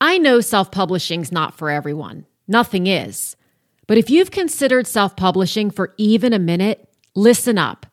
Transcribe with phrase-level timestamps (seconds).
[0.00, 2.24] I know self publishing's not for everyone.
[2.48, 3.36] Nothing is.
[3.86, 7.86] But if you've considered self publishing for even a minute, listen up,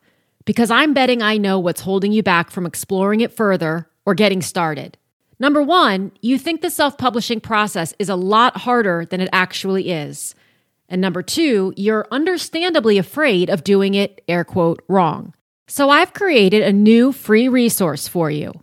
[0.46, 4.40] because I'm betting I know what's holding you back from exploring it further or getting
[4.40, 4.96] started.
[5.38, 9.90] Number one, you think the self publishing process is a lot harder than it actually
[9.90, 10.34] is.
[10.88, 15.34] And number two, you're understandably afraid of doing it, air quote, wrong.
[15.66, 18.54] So I've created a new free resource for you.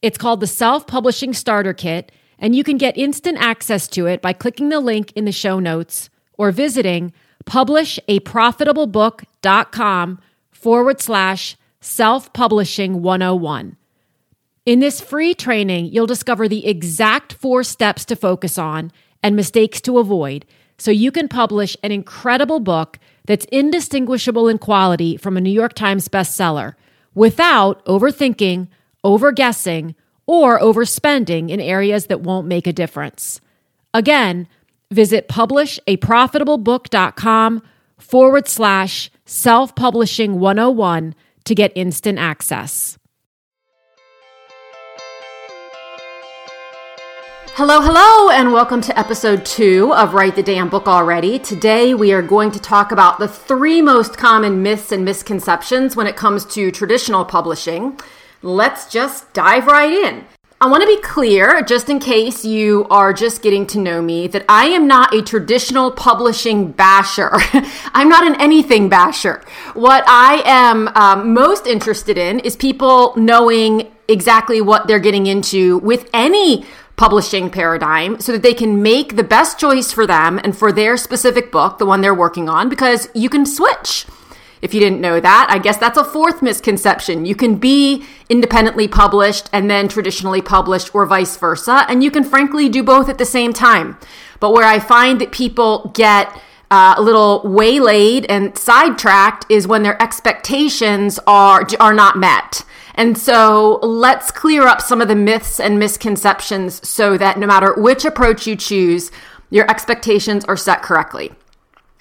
[0.00, 4.22] It's called the Self Publishing Starter Kit and you can get instant access to it
[4.22, 7.12] by clicking the link in the show notes or visiting
[7.44, 10.20] publishaprofitablebook.com
[10.50, 13.76] forward slash self publishing 101.
[14.66, 19.80] In this free training, you'll discover the exact four steps to focus on and mistakes
[19.82, 20.44] to avoid
[20.78, 25.72] so you can publish an incredible book that's indistinguishable in quality from a New York
[25.72, 26.74] Times bestseller
[27.14, 28.68] without overthinking,
[29.04, 29.94] overguessing,
[30.28, 33.40] or overspending in areas that won't make a difference.
[33.94, 34.46] Again,
[34.92, 37.62] visit publishaprofitablebook.com
[37.96, 42.98] forward slash self publishing 101 to get instant access.
[47.54, 51.40] Hello, hello, and welcome to episode two of Write the Damn Book Already.
[51.40, 56.06] Today we are going to talk about the three most common myths and misconceptions when
[56.06, 57.98] it comes to traditional publishing
[58.42, 60.24] let's just dive right in.
[60.60, 64.26] I want to be clear, just in case you are just getting to know me,
[64.26, 67.30] that I am not a traditional publishing basher.
[67.94, 69.40] I'm not an anything basher.
[69.74, 75.78] What I am um, most interested in is people knowing exactly what they're getting into
[75.78, 76.66] with any
[76.96, 80.96] publishing paradigm so that they can make the best choice for them and for their
[80.96, 84.06] specific book, the one they're working on, because you can switch.
[84.62, 87.24] If you didn't know that, I guess that's a fourth misconception.
[87.24, 91.86] You can be independently published and then traditionally published, or vice versa.
[91.88, 93.98] And you can frankly do both at the same time.
[94.40, 99.82] But where I find that people get uh, a little waylaid and sidetracked is when
[99.82, 102.64] their expectations are are not met.
[102.94, 107.72] And so let's clear up some of the myths and misconceptions so that no matter
[107.74, 109.10] which approach you choose,
[109.50, 111.32] your expectations are set correctly.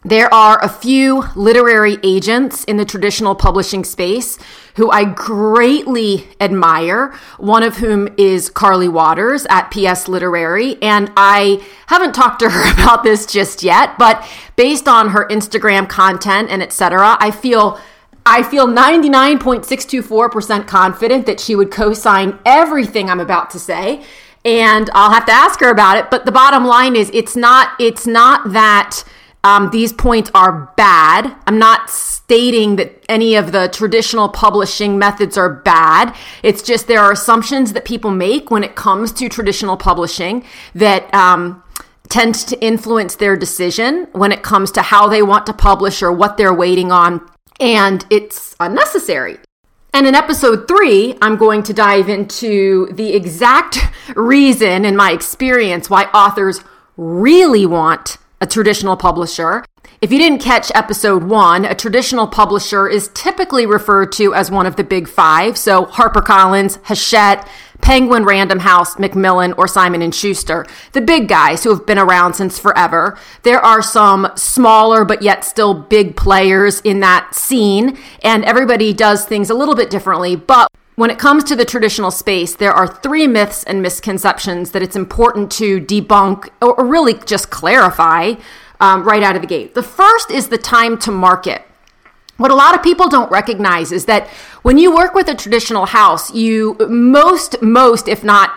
[0.05, 4.37] There are a few literary agents in the traditional publishing space
[4.75, 10.79] who I greatly admire, one of whom is Carly Watters at PS Literary.
[10.83, 14.23] And I haven't talked to her about this just yet, but
[14.55, 17.79] based on her Instagram content and etc., I feel
[18.29, 24.03] I feel 99.624% confident that she would co-sign everything I'm about to say
[24.43, 27.69] and I'll have to ask her about it but the bottom line is it's not
[27.79, 29.05] it's not that
[29.47, 31.33] um, these points are bad.
[31.47, 36.13] I'm not stating that any of the traditional publishing methods are bad.
[36.43, 40.43] It's just there are assumptions that people make when it comes to traditional publishing
[40.75, 41.63] that um,
[42.09, 46.11] tend to influence their decision when it comes to how they want to publish or
[46.11, 47.25] what they're waiting on.
[47.57, 49.37] And it's unnecessary.
[49.93, 53.79] And in episode three, I'm going to dive into the exact
[54.17, 56.59] reason, in my experience, why authors
[56.97, 59.63] really want a traditional publisher.
[59.99, 64.65] If you didn't catch episode one, a traditional publisher is typically referred to as one
[64.65, 65.57] of the big five.
[65.57, 67.47] So HarperCollins, Hachette,
[67.81, 72.59] Penguin Random House, Macmillan, or Simon Schuster, the big guys who have been around since
[72.59, 73.17] forever.
[73.43, 79.25] There are some smaller but yet still big players in that scene, and everybody does
[79.25, 80.35] things a little bit differently.
[80.35, 84.81] But when it comes to the traditional space, there are three myths and misconceptions that
[84.81, 88.33] it's important to debunk or really just clarify
[88.79, 89.75] um, right out of the gate.
[89.75, 91.61] The first is the time to market.
[92.37, 94.27] What a lot of people don't recognize is that
[94.63, 98.49] when you work with a traditional house, you most, most, if not,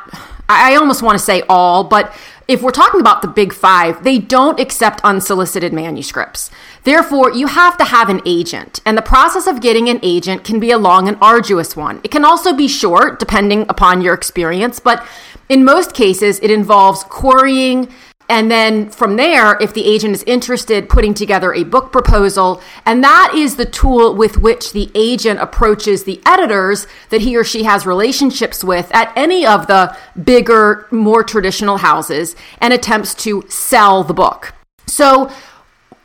[0.49, 2.11] I almost want to say all, but
[2.51, 6.51] if we're talking about the big five, they don't accept unsolicited manuscripts.
[6.83, 10.59] Therefore, you have to have an agent, and the process of getting an agent can
[10.59, 12.01] be a long and arduous one.
[12.03, 15.07] It can also be short, depending upon your experience, but
[15.49, 17.89] in most cases, it involves querying
[18.31, 22.63] and then from there, if the agent is interested, putting together a book proposal.
[22.87, 27.43] And that is the tool with which the agent approaches the editors that he or
[27.43, 33.45] she has relationships with at any of the bigger, more traditional houses and attempts to
[33.49, 34.55] sell the book.
[34.87, 35.29] So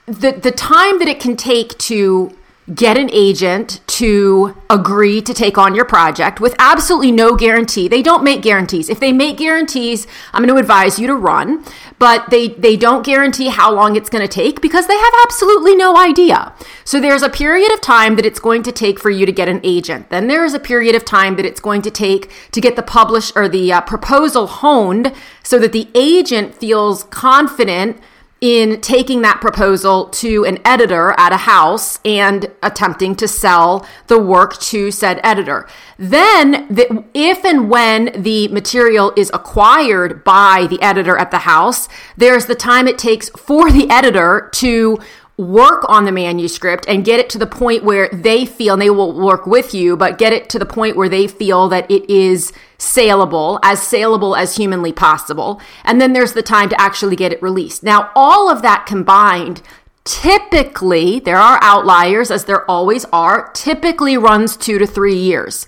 [0.08, 2.36] the, the time that it can take to
[2.74, 7.88] get an agent to agree to take on your project with absolutely no guarantee.
[7.88, 8.90] They don't make guarantees.
[8.90, 11.64] If they make guarantees, I'm going to advise you to run,
[12.00, 15.76] but they they don't guarantee how long it's going to take because they have absolutely
[15.76, 16.54] no idea.
[16.84, 19.48] So there's a period of time that it's going to take for you to get
[19.48, 20.10] an agent.
[20.10, 22.84] Then there is a period of time that it's going to take to get the
[22.84, 25.14] publish or the uh, proposal honed
[25.44, 28.02] so that the agent feels confident
[28.46, 34.20] in taking that proposal to an editor at a house and attempting to sell the
[34.20, 35.68] work to said editor.
[35.98, 41.90] Then, the, if and when the material is acquired by the editor at the house,
[42.18, 45.00] there's the time it takes for the editor to
[45.38, 48.90] work on the manuscript and get it to the point where they feel, and they
[48.90, 52.10] will work with you, but get it to the point where they feel that it
[52.10, 55.60] is saleable, as saleable as humanly possible.
[55.84, 57.84] And then there's the time to actually get it released.
[57.84, 59.62] Now, all of that combined
[60.06, 65.68] typically, there are outliers as there always are, typically runs two to three years.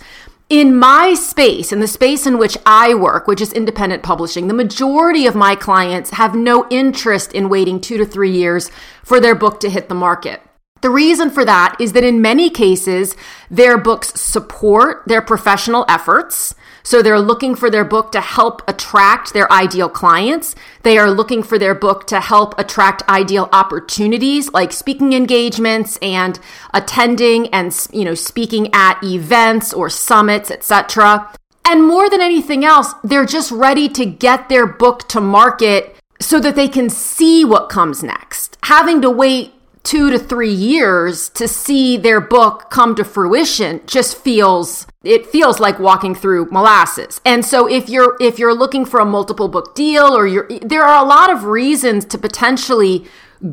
[0.49, 4.53] In my space, in the space in which I work, which is independent publishing, the
[4.53, 8.71] majority of my clients have no interest in waiting two to three years
[9.03, 10.41] for their book to hit the market.
[10.79, 13.13] The reason for that is that in many cases,
[13.51, 16.55] their books support their professional efforts.
[16.87, 20.55] So they're looking for their book to help attract their ideal clients.
[20.83, 26.39] They are looking for their book to help attract ideal opportunities like speaking engagements and
[26.73, 31.29] attending and you know speaking at events or summits, etc.
[31.65, 36.39] And more than anything else, they're just ready to get their book to market so
[36.39, 38.57] that they can see what comes next.
[38.63, 39.56] Having to wait
[39.87, 45.61] two to three years to see their book come to fruition just feels it feels
[45.61, 47.21] like walking through molasses.
[47.23, 50.83] And so if you're if you're looking for a multiple book deal or you're there
[50.83, 53.05] are a lot of reasons to potentially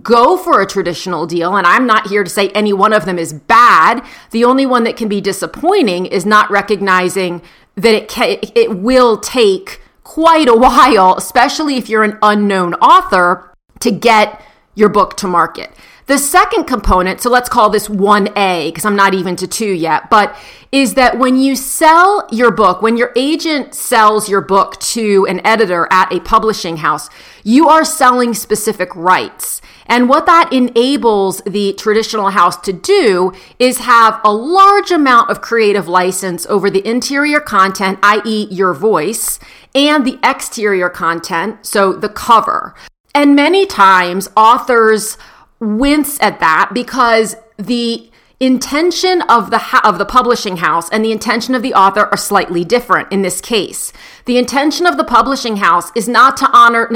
[0.03, 3.17] go for a traditional deal and i'm not here to say any one of them
[3.17, 4.05] is bad.
[4.33, 7.43] The only one that can be disappointing is not recognizing
[7.77, 13.55] that it can, it will take quite a while especially if you're an unknown author
[13.79, 14.43] to get
[14.75, 15.71] your book to market
[16.07, 20.11] the second component, so let's call this 1A because I'm not even to 2 yet,
[20.11, 20.37] but
[20.71, 25.41] is that when you sell your book, when your agent sells your book to an
[25.47, 27.09] editor at a publishing house,
[27.43, 29.63] you are selling specific rights.
[29.87, 35.41] And what that enables the traditional house to do is have a large amount of
[35.41, 39.39] creative license over the interior content, i.e., your voice,
[39.75, 42.75] and the exterior content, so the cover.
[43.15, 45.17] And many times authors
[45.65, 51.55] wince at that because the intention of the of the publishing house and the intention
[51.55, 53.93] of the author are slightly different in this case.
[54.27, 56.91] The intention of the publishing house is not to honor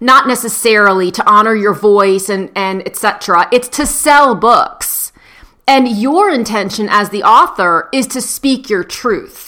[0.00, 3.48] not necessarily to honor your voice and and etc.
[3.52, 5.12] It's to sell books.
[5.68, 9.45] And your intention as the author is to speak your truth.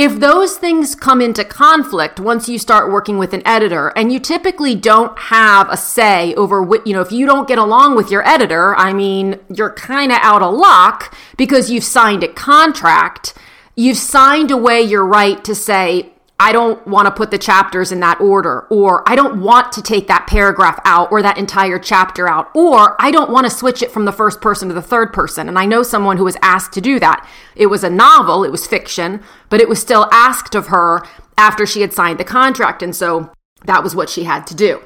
[0.00, 4.18] If those things come into conflict once you start working with an editor, and you
[4.18, 8.10] typically don't have a say over what, you know, if you don't get along with
[8.10, 13.34] your editor, I mean, you're kind of out of luck because you've signed a contract.
[13.76, 18.00] You've signed away your right to say, I don't want to put the chapters in
[18.00, 22.26] that order, or I don't want to take that paragraph out or that entire chapter
[22.26, 25.12] out, or I don't want to switch it from the first person to the third
[25.12, 25.48] person.
[25.48, 27.28] And I know someone who was asked to do that.
[27.54, 31.02] It was a novel, it was fiction, but it was still asked of her
[31.36, 32.82] after she had signed the contract.
[32.82, 33.30] And so
[33.66, 34.82] that was what she had to do.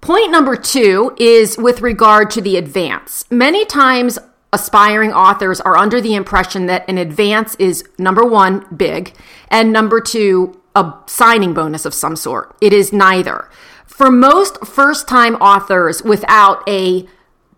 [0.00, 3.24] Point number two is with regard to the advance.
[3.30, 4.18] Many times,
[4.52, 9.12] aspiring authors are under the impression that an advance is number one, big,
[9.48, 12.56] and number two, a signing bonus of some sort.
[12.60, 13.48] It is neither.
[13.86, 17.06] For most first time authors without a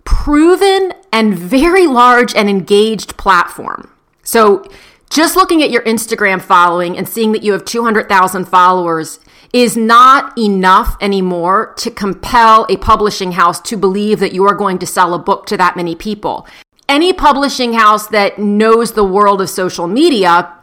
[0.05, 3.91] proven and very large and engaged platform.
[4.23, 4.65] So,
[5.09, 9.21] just looking at your Instagram following and seeing that you have 200,000 followers
[9.53, 14.79] is not enough anymore to compel a publishing house to believe that you are going
[14.79, 16.47] to sell a book to that many people.
[16.89, 20.56] Any publishing house that knows the world of social media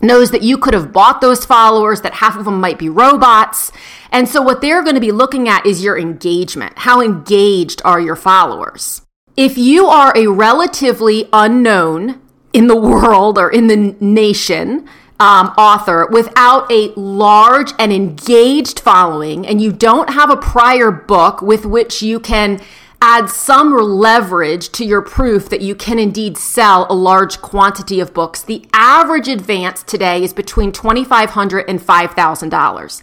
[0.00, 3.72] knows that you could have bought those followers, that half of them might be robots.
[4.10, 6.78] And so what they're going to be looking at is your engagement.
[6.78, 9.02] How engaged are your followers?
[9.36, 12.20] If you are a relatively unknown
[12.52, 14.88] in the world or in the nation,
[15.20, 21.42] um, author without a large and engaged following, and you don't have a prior book
[21.42, 22.60] with which you can
[23.00, 28.12] add some leverage to your proof that you can indeed sell a large quantity of
[28.12, 28.42] books.
[28.42, 33.02] The average advance today is between $2,500 and $5,000.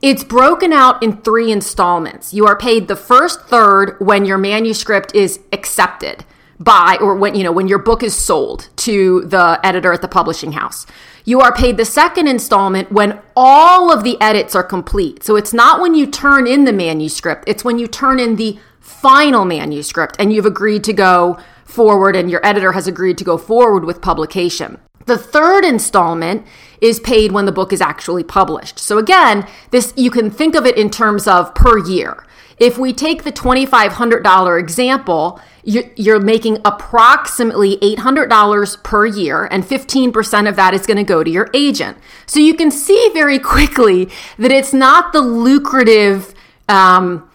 [0.00, 2.32] It's broken out in three installments.
[2.32, 6.24] You are paid the first third when your manuscript is accepted
[6.60, 10.08] by or when you know when your book is sold to the editor at the
[10.08, 10.86] publishing house.
[11.24, 15.22] You are paid the second installment when all of the edits are complete.
[15.22, 18.58] So it's not when you turn in the manuscript, it's when you turn in the
[18.88, 23.36] final manuscript and you've agreed to go forward and your editor has agreed to go
[23.36, 24.78] forward with publication.
[25.06, 26.46] The third installment
[26.80, 28.78] is paid when the book is actually published.
[28.78, 32.24] So again, this you can think of it in terms of per year.
[32.58, 40.56] If we take the $2500 example, you're making approximately $800 per year, and 15% of
[40.56, 41.98] that is going to go to your agent.
[42.26, 46.34] So you can see very quickly that it's not the lucrative
[46.68, 47.27] um,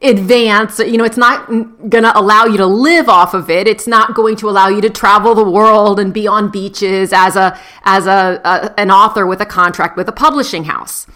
[0.00, 0.78] advance.
[0.78, 3.66] You know, it's not going to allow you to live off of it.
[3.66, 7.36] It's not going to allow you to travel the world and be on beaches as
[7.36, 11.06] a as a, a an author with a contract with a publishing house.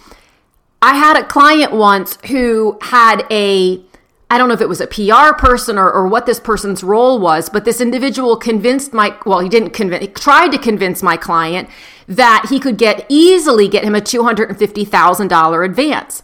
[0.81, 3.85] I had a client once who had a
[4.33, 7.21] I don't know if it was a PR person or, or what this person's role
[7.21, 11.19] was, but this individual convinced my, well, he didn't convince, he tried to convince my
[11.19, 11.69] client
[12.09, 16.23] that he could get easily get him a $250,000 advance.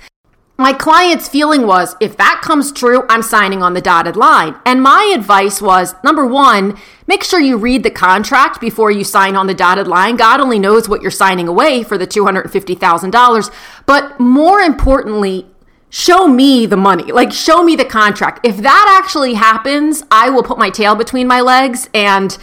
[0.60, 4.56] My client's feeling was if that comes true, I'm signing on the dotted line.
[4.66, 9.36] And my advice was number one, make sure you read the contract before you sign
[9.36, 10.16] on the dotted line.
[10.16, 13.54] God only knows what you're signing away for the $250,000.
[13.86, 15.46] But more importantly,
[15.90, 17.12] show me the money.
[17.12, 18.44] Like, show me the contract.
[18.44, 22.36] If that actually happens, I will put my tail between my legs and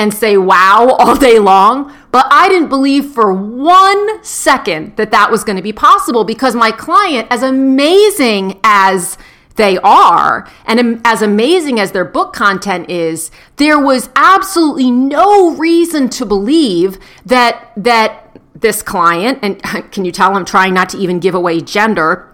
[0.00, 1.94] and say wow all day long.
[2.10, 6.56] But I didn't believe for one second that that was going to be possible because
[6.56, 9.16] my client, as amazing as
[9.56, 16.08] they are and as amazing as their book content is there was absolutely no reason
[16.08, 21.20] to believe that that this client and can you tell I'm trying not to even
[21.20, 22.30] give away gender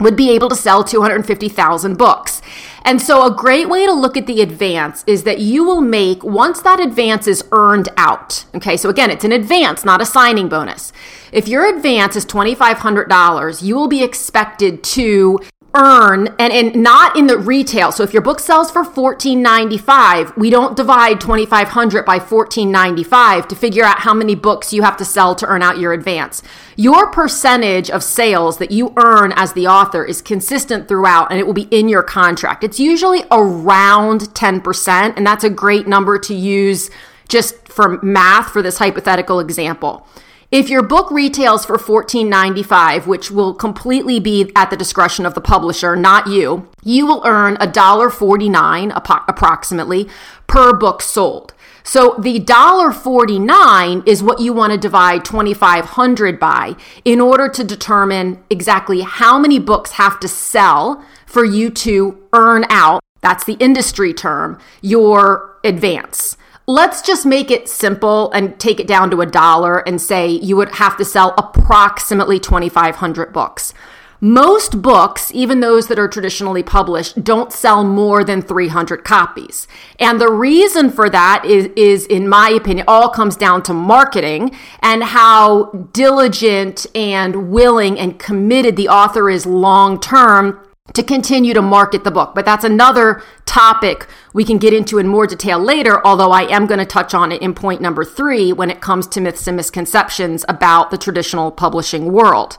[0.00, 2.42] would be able to sell 250,000 books.
[2.82, 6.24] And so, a great way to look at the advance is that you will make,
[6.24, 10.48] once that advance is earned out, okay, so again, it's an advance, not a signing
[10.48, 10.92] bonus.
[11.32, 15.38] If your advance is $2,500, you will be expected to
[15.74, 17.92] earn and, and not in the retail.
[17.92, 23.84] So if your book sells for $14.95, we don't divide 2500 by $14.95 to figure
[23.84, 26.42] out how many books you have to sell to earn out your advance.
[26.76, 31.46] Your percentage of sales that you earn as the author is consistent throughout and it
[31.46, 32.64] will be in your contract.
[32.64, 36.90] It's usually around 10%, and that's a great number to use
[37.28, 40.06] just for math for this hypothetical example.
[40.50, 45.40] If your book retails for $14.95, which will completely be at the discretion of the
[45.40, 48.92] publisher, not you, you will earn $1.49
[49.28, 50.08] approximately
[50.48, 51.54] per book sold.
[51.84, 58.42] So the $1.49 is what you want to divide 2500 by in order to determine
[58.50, 64.12] exactly how many books have to sell for you to earn out, that's the industry
[64.12, 66.36] term, your advance.
[66.70, 70.54] Let's just make it simple and take it down to a dollar and say you
[70.54, 73.74] would have to sell approximately 2,500 books.
[74.20, 79.66] Most books, even those that are traditionally published, don't sell more than 300 copies.
[79.98, 84.56] And the reason for that is, is, in my opinion, all comes down to marketing
[84.78, 90.60] and how diligent and willing and committed the author is long term
[90.94, 92.34] to continue to market the book.
[92.34, 96.66] But that's another topic we can get into in more detail later, although I am
[96.66, 99.56] going to touch on it in point number three when it comes to myths and
[99.56, 102.58] misconceptions about the traditional publishing world.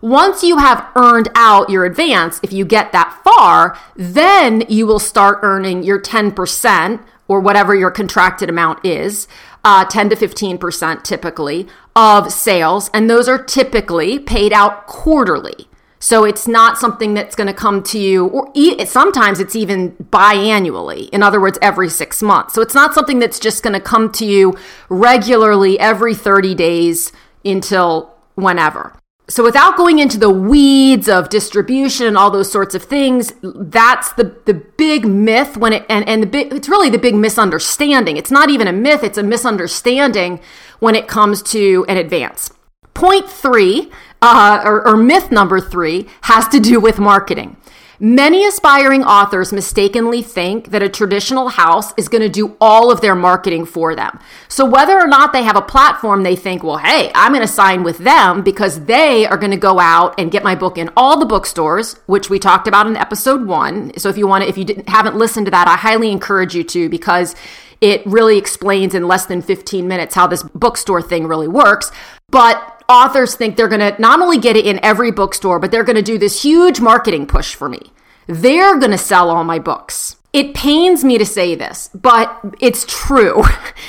[0.00, 5.00] Once you have earned out your advance, if you get that far, then you will
[5.00, 9.26] start earning your 10% or whatever your contracted amount is,
[9.64, 11.66] uh, 10 to 15% typically
[11.96, 12.90] of sales.
[12.94, 15.68] And those are typically paid out quarterly.
[16.00, 19.92] So it's not something that's going to come to you, or e- sometimes it's even
[20.10, 21.08] biannually.
[21.10, 22.54] In other words, every six months.
[22.54, 24.56] So it's not something that's just going to come to you
[24.88, 27.12] regularly every 30 days
[27.44, 28.94] until whenever.
[29.30, 34.12] So without going into the weeds of distribution and all those sorts of things, that's
[34.12, 38.16] the, the big myth when it, and, and the big, it's really the big misunderstanding.
[38.16, 40.40] It's not even a myth, it's a misunderstanding
[40.78, 42.50] when it comes to an advance.
[42.94, 43.90] Point three,
[44.22, 47.56] uh, or, or myth number three, has to do with marketing.
[48.00, 53.00] Many aspiring authors mistakenly think that a traditional house is going to do all of
[53.00, 54.20] their marketing for them.
[54.46, 57.52] So, whether or not they have a platform, they think, well, hey, I'm going to
[57.52, 60.90] sign with them because they are going to go out and get my book in
[60.96, 63.92] all the bookstores, which we talked about in episode one.
[63.98, 66.54] So, if you want to, if you didn't, haven't listened to that, I highly encourage
[66.54, 67.34] you to because
[67.80, 71.90] it really explains in less than 15 minutes how this bookstore thing really works.
[72.30, 75.84] But authors think they're going to not only get it in every bookstore, but they're
[75.84, 77.92] going to do this huge marketing push for me.
[78.26, 80.16] They're going to sell all my books.
[80.32, 83.42] It pains me to say this, but it's true.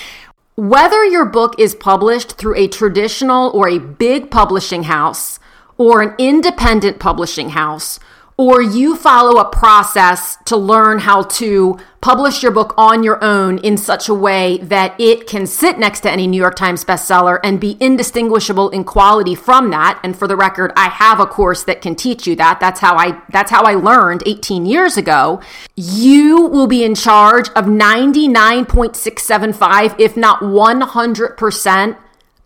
[0.55, 5.39] Whether your book is published through a traditional or a big publishing house
[5.77, 7.99] or an independent publishing house,
[8.39, 13.57] or you follow a process to learn how to publish your book on your own
[13.57, 17.41] in such a way that it can sit next to any New York Times bestseller
[17.43, 19.99] and be indistinguishable in quality from that.
[20.05, 22.61] And for the record, I have a course that can teach you that.
[22.61, 25.41] That's how I that's how I learned 18 years ago.
[25.75, 31.97] You will be in charge of 99.675 if not 100%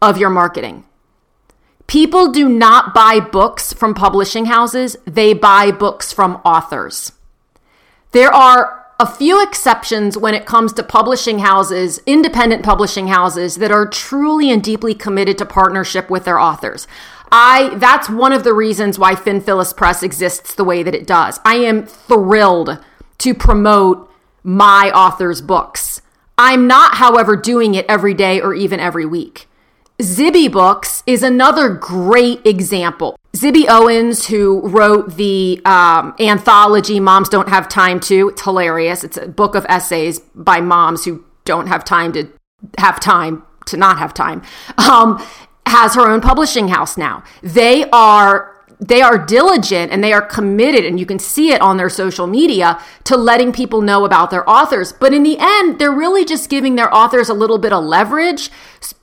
[0.02, 0.86] of your marketing.
[1.94, 7.12] People do not buy books from publishing houses, they buy books from authors.
[8.14, 13.70] There are a few exceptions when it comes to publishing houses, independent publishing houses that
[13.70, 16.88] are truly and deeply committed to partnership with their authors.
[17.32, 21.06] I that's one of the reasons why Finn Phyllis Press exists the way that it
[21.06, 21.40] does.
[21.46, 22.84] I am thrilled
[23.20, 26.02] to promote my author's books.
[26.40, 29.48] I'm not, however, doing it every day or even every week.
[30.02, 33.16] Zibby Books is another great example.
[33.36, 39.04] Zibby Owens, who wrote the um, anthology Moms Don't Have Time to, it's hilarious.
[39.04, 42.28] It's a book of essays by moms who don't have time to
[42.78, 44.42] have time to not have time,
[44.78, 45.24] um,
[45.66, 47.24] has her own publishing house now.
[47.42, 51.78] They are they are diligent and they are committed and you can see it on
[51.78, 55.92] their social media to letting people know about their authors but in the end they're
[55.92, 58.50] really just giving their authors a little bit of leverage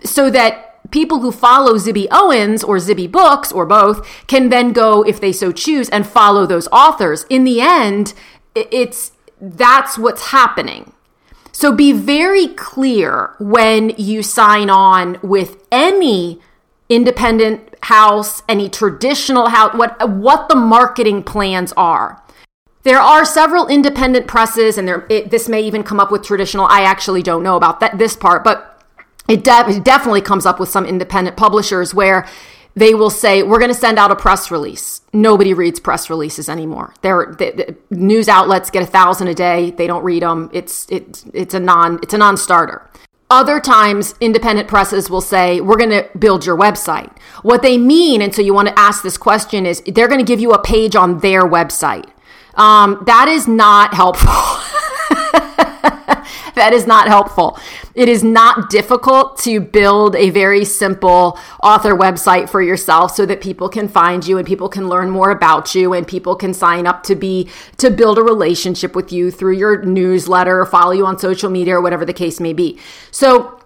[0.04, 5.02] so that people who follow Zibby Owens or Zibby Books or both can then go,
[5.02, 7.24] if they so choose, and follow those authors.
[7.28, 8.14] In the end,
[8.54, 10.92] it's that's what's happening.
[11.52, 16.40] So be very clear when you sign on with any
[16.88, 22.22] independent house, any traditional house, what what the marketing plans are.
[22.82, 26.66] There are several independent presses, and there it, this may even come up with traditional.
[26.66, 28.69] I actually don't know about that this part, but
[29.30, 32.26] it, de- it definitely comes up with some independent publishers where
[32.74, 35.02] they will say we're going to send out a press release.
[35.12, 36.94] Nobody reads press releases anymore.
[37.02, 39.72] They're, the, the news outlets get a thousand a day.
[39.72, 42.88] They don't read them it's it, it's a non it's a non-starter.
[43.28, 47.16] Other times independent presses will say we're going to build your website.
[47.42, 50.26] What they mean and so you want to ask this question is they're going to
[50.26, 52.08] give you a page on their website.
[52.54, 54.32] Um, that is not helpful
[56.54, 57.58] that is not helpful.
[57.94, 63.40] It is not difficult to build a very simple author website for yourself so that
[63.40, 66.86] people can find you and people can learn more about you and people can sign
[66.86, 71.06] up to be to build a relationship with you through your newsletter or follow you
[71.06, 72.78] on social media or whatever the case may be.
[73.10, 73.59] So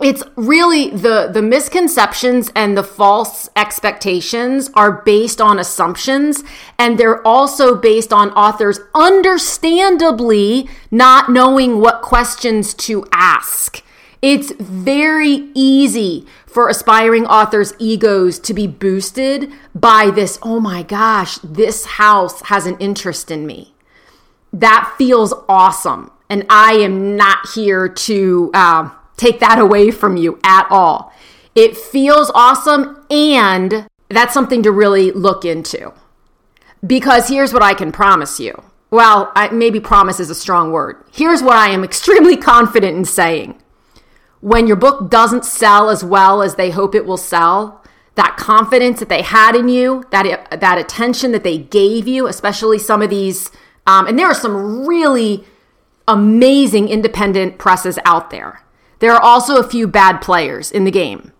[0.00, 6.42] it's really the the misconceptions and the false expectations are based on assumptions
[6.78, 13.82] and they're also based on authors understandably not knowing what questions to ask.
[14.20, 21.38] It's very easy for aspiring authors egos to be boosted by this oh my gosh
[21.38, 23.74] this house has an interest in me.
[24.52, 30.38] That feels awesome and i am not here to uh, take that away from you
[30.44, 31.12] at all.
[31.54, 35.92] It feels awesome, and that's something to really look into.
[36.86, 38.62] Because here's what I can promise you.
[38.90, 41.02] Well, I, maybe promise is a strong word.
[41.12, 43.60] Here's what I am extremely confident in saying.
[44.40, 47.82] When your book doesn't sell as well as they hope it will sell,
[48.14, 52.78] that confidence that they had in you, that that attention that they gave you, especially
[52.78, 53.50] some of these,
[53.86, 55.44] um, and there are some really
[56.06, 58.62] amazing independent presses out there.
[59.04, 61.30] There are also a few bad players in the game.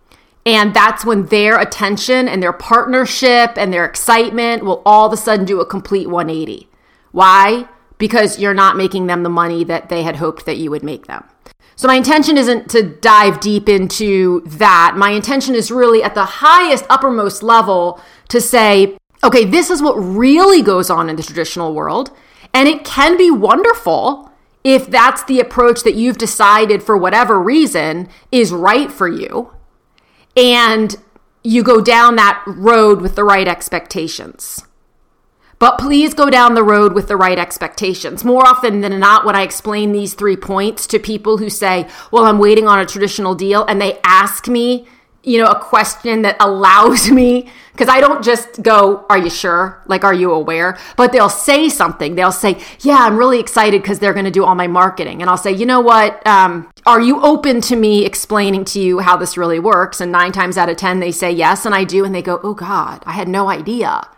[0.44, 5.16] And that's when their attention and their partnership and their excitement will all of a
[5.16, 6.68] sudden do a complete 180.
[7.12, 7.66] Why?
[7.96, 11.06] Because you're not making them the money that they had hoped that you would make
[11.06, 11.24] them.
[11.74, 14.96] So, my intention isn't to dive deep into that.
[14.98, 17.98] My intention is really at the highest, uppermost level
[18.28, 22.10] to say, okay, this is what really goes on in the traditional world.
[22.52, 24.30] And it can be wonderful
[24.64, 29.52] if that's the approach that you've decided for whatever reason is right for you
[30.36, 30.96] and
[31.42, 34.64] you go down that road with the right expectations.
[35.58, 38.24] But please go down the road with the right expectations.
[38.24, 42.24] More often than not, when I explain these three points to people who say, Well,
[42.24, 44.86] I'm waiting on a traditional deal, and they ask me,
[45.24, 49.82] you know, a question that allows me, because I don't just go, Are you sure?
[49.86, 50.78] Like, are you aware?
[50.96, 52.14] But they'll say something.
[52.14, 55.20] They'll say, Yeah, I'm really excited because they're going to do all my marketing.
[55.20, 56.24] And I'll say, You know what?
[56.26, 60.00] Um, are you open to me explaining to you how this really works?
[60.00, 61.66] And nine times out of 10, they say yes.
[61.66, 62.04] And I do.
[62.04, 64.08] And they go, Oh God, I had no idea.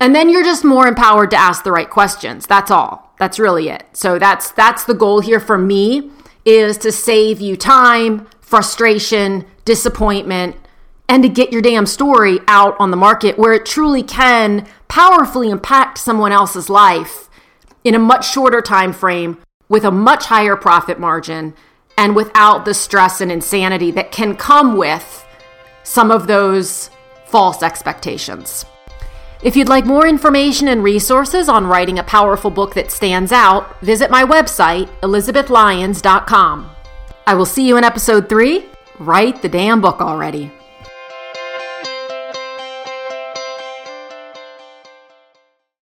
[0.00, 2.46] And then you're just more empowered to ask the right questions.
[2.46, 3.14] That's all.
[3.18, 3.84] That's really it.
[3.92, 6.10] So that's that's the goal here for me
[6.44, 10.56] is to save you time, frustration, disappointment,
[11.08, 15.50] and to get your damn story out on the market where it truly can powerfully
[15.50, 17.28] impact someone else's life
[17.82, 21.54] in a much shorter time frame with a much higher profit margin
[21.96, 25.24] and without the stress and insanity that can come with
[25.82, 26.90] some of those
[27.26, 28.64] false expectations.
[29.44, 33.78] If you'd like more information and resources on writing a powerful book that stands out,
[33.82, 36.70] visit my website, elizabethlyons.com.
[37.26, 38.64] I will see you in episode three.
[38.98, 40.50] Write the damn book already.